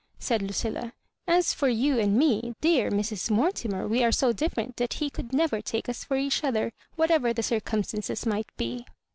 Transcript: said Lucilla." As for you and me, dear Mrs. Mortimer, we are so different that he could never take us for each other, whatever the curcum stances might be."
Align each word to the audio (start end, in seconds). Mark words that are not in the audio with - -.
said 0.17 0.41
Lucilla." 0.41 0.93
As 1.37 1.53
for 1.53 1.69
you 1.69 1.99
and 1.99 2.17
me, 2.17 2.55
dear 2.59 2.89
Mrs. 2.89 3.29
Mortimer, 3.29 3.87
we 3.87 4.03
are 4.03 4.11
so 4.11 4.33
different 4.33 4.77
that 4.77 4.93
he 4.93 5.11
could 5.11 5.31
never 5.31 5.61
take 5.61 5.87
us 5.87 6.03
for 6.05 6.17
each 6.17 6.43
other, 6.43 6.73
whatever 6.95 7.33
the 7.33 7.43
curcum 7.43 7.85
stances 7.85 8.25
might 8.25 8.49
be." 8.57 8.83